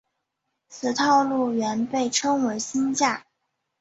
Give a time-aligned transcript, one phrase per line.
[0.67, 3.23] 此套路原被称为新架。